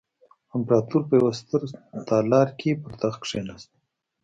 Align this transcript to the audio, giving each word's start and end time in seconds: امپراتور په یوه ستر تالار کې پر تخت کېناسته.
امپراتور 0.55 1.01
په 1.09 1.13
یوه 1.19 1.31
ستر 1.39 1.61
تالار 2.07 2.47
کې 2.59 2.71
پر 2.81 2.91
تخت 3.01 3.21
کېناسته. 3.29 3.75